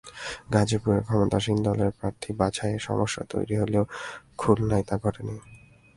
গাজীপুরে 0.53 0.99
ক্ষমতাসীন 1.01 1.57
দলের 1.63 1.91
প্রার্থী 1.99 2.29
বাছাইয়ে 2.33 2.79
সমস্যা 2.79 3.23
তৈরি 3.29 3.55
হলেও 3.57 3.83
খুলনায় 4.37 4.85
তা 4.87 4.95
ঘটেনি। 4.97 5.35